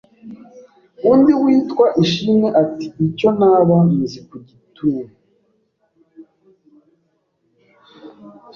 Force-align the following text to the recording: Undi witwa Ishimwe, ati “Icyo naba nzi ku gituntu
Undi 1.11 1.31
witwa 1.43 1.85
Ishimwe, 2.03 2.47
ati 2.61 2.85
“Icyo 3.05 3.29
naba 3.39 3.75
nzi 3.89 4.19
ku 4.27 4.35
gituntu 4.47 5.15